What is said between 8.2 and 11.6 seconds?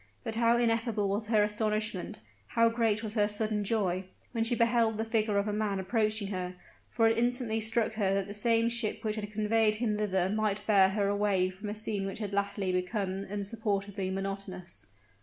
the same ship which had conveyed him thither might bear her away